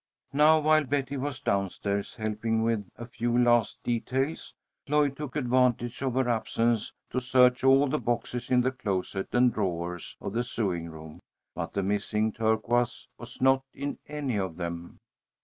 Now, 0.33 0.59
while 0.59 0.83
Betty 0.85 1.15
was 1.15 1.41
down 1.41 1.69
stairs, 1.69 2.15
helping 2.15 2.63
with 2.63 2.89
a 2.97 3.05
few 3.05 3.37
last 3.37 3.83
details, 3.83 4.55
Lloyd 4.87 5.15
took 5.15 5.35
advantage 5.35 6.01
of 6.01 6.15
her 6.15 6.27
absence 6.27 6.91
to 7.11 7.19
search 7.21 7.63
all 7.63 7.85
the 7.87 7.99
boxes 7.99 8.49
in 8.49 8.61
the 8.61 8.71
closet 8.71 9.27
and 9.31 9.53
drawers 9.53 10.17
of 10.19 10.33
the 10.33 10.43
sewing 10.43 10.89
room, 10.89 11.19
but 11.53 11.73
the 11.73 11.83
missing 11.83 12.31
turquoise 12.31 13.09
was 13.19 13.39
not 13.41 13.61
in 13.75 13.99
any 14.07 14.37
of 14.39 14.55
them. 14.57 14.97